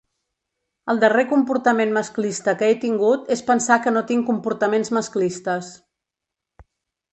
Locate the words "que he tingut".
2.63-3.29